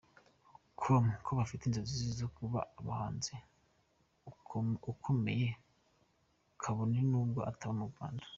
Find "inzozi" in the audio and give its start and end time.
1.65-2.07